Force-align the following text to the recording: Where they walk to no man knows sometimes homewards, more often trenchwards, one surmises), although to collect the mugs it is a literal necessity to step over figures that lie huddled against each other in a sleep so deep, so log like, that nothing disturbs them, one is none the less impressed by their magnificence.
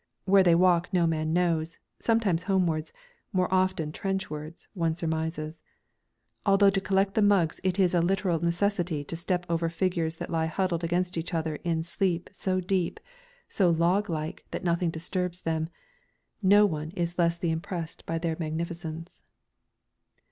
Where 0.25 0.41
they 0.41 0.55
walk 0.55 0.89
to 0.89 0.95
no 0.95 1.05
man 1.05 1.31
knows 1.31 1.77
sometimes 1.99 2.45
homewards, 2.49 2.91
more 3.31 3.47
often 3.53 3.91
trenchwards, 3.91 4.67
one 4.73 4.95
surmises), 4.95 5.61
although 6.43 6.71
to 6.71 6.81
collect 6.81 7.13
the 7.13 7.21
mugs 7.21 7.61
it 7.63 7.77
is 7.77 7.93
a 7.93 8.01
literal 8.01 8.39
necessity 8.39 9.03
to 9.03 9.15
step 9.15 9.45
over 9.47 9.69
figures 9.69 10.15
that 10.15 10.31
lie 10.31 10.47
huddled 10.47 10.83
against 10.83 11.19
each 11.19 11.35
other 11.35 11.57
in 11.57 11.81
a 11.81 11.83
sleep 11.83 12.31
so 12.33 12.59
deep, 12.59 12.99
so 13.47 13.69
log 13.69 14.09
like, 14.09 14.43
that 14.49 14.63
nothing 14.63 14.89
disturbs 14.89 15.41
them, 15.43 15.69
one 16.41 16.89
is 16.95 17.15
none 17.15 17.15
the 17.17 17.21
less 17.21 17.43
impressed 17.43 18.03
by 18.07 18.17
their 18.17 18.35
magnificence. 18.39 19.21